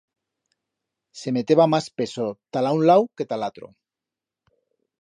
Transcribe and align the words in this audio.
Se 1.19 1.29
meteba 1.37 1.67
mas 1.73 1.87
peso 2.01 2.27
ta 2.51 2.59
la 2.69 2.73
un 2.79 2.83
lau 2.91 3.09
que 3.17 3.29
ta 3.31 3.41
l'atro. 3.45 3.73